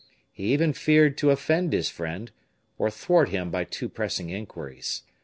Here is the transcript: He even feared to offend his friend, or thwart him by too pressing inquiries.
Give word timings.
He 0.31 0.51
even 0.51 0.73
feared 0.73 1.15
to 1.19 1.29
offend 1.29 1.73
his 1.73 1.89
friend, 1.91 2.31
or 2.79 2.89
thwart 2.89 3.29
him 3.29 3.51
by 3.51 3.65
too 3.65 3.87
pressing 3.87 4.31
inquiries. 4.31 5.03